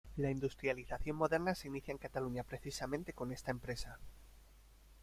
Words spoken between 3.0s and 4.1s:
con esta empresa.